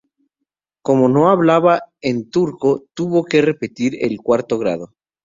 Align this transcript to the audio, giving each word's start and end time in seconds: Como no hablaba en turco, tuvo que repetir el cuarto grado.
Como 0.83 1.09
no 1.09 1.29
hablaba 1.29 1.83
en 2.01 2.31
turco, 2.31 2.85
tuvo 2.95 3.23
que 3.23 3.43
repetir 3.43 4.03
el 4.03 4.17
cuarto 4.19 4.57
grado. 4.57 4.95